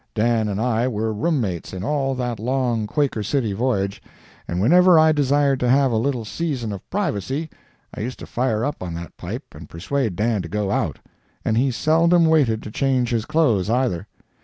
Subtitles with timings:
[0.15, 4.01] Dan and I were room mates in all that long "Quaker City" voyage,
[4.47, 7.51] and whenever I desired to have a little season of privacy
[7.93, 10.97] I used to fire up on that pipe and persuade Dan to go out;
[11.45, 14.07] and he seldom waited to change his clothes, either.